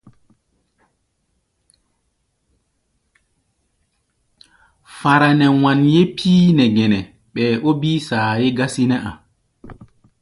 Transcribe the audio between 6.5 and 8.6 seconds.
nɛ gɛnɛ, ɓɛɛ ó bíí saayé